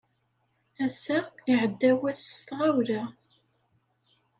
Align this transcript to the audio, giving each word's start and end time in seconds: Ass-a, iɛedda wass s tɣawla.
Ass-a, 0.85 1.17
iɛedda 1.51 1.91
wass 1.99 2.21
s 2.35 2.37
tɣawla. 2.47 3.03